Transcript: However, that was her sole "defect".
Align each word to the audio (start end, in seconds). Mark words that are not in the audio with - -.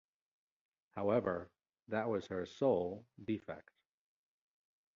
However, 0.95 1.51
that 1.89 2.09
was 2.09 2.25
her 2.25 2.47
sole 2.47 3.05
"defect". 3.23 3.69